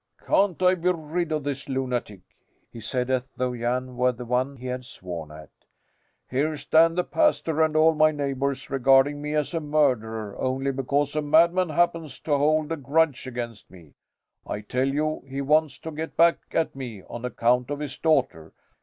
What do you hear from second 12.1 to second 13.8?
to hold a grudge against